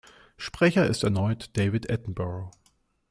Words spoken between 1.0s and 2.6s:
erneut David Attenborough.